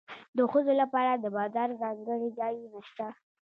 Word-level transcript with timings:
د 0.37 0.39
ښځو 0.51 0.73
لپاره 0.81 1.11
د 1.15 1.25
بازار 1.37 1.69
ځانګړي 1.81 2.29
ځایونه 2.39 2.79
شته 2.89 3.07